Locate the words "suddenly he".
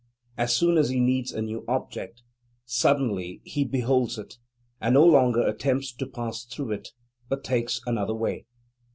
2.65-3.63